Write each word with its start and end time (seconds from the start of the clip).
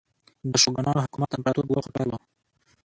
د 0.51 0.53
شوګانانو 0.61 1.03
حکومت 1.05 1.29
امپراتور 1.33 1.65
ګوښه 1.69 1.91
کړی 1.95 2.07
و. 2.09 2.19